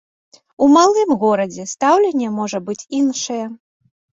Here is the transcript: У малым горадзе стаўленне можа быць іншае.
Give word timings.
У 0.63 0.69
малым 0.75 1.09
горадзе 1.25 1.67
стаўленне 1.73 2.33
можа 2.41 2.63
быць 2.71 2.87
іншае. 3.03 3.43